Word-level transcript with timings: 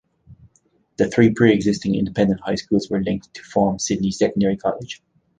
The 0.97 1.07
three 1.11 1.29
pre-existing 1.31 1.93
independent 1.93 2.39
high 2.41 2.55
schools 2.55 2.89
were 2.89 3.03
linked 3.03 3.31
to 3.35 3.43
form 3.43 3.77
Sydney 3.77 4.09
Secondary 4.09 4.57
College. 4.57 4.99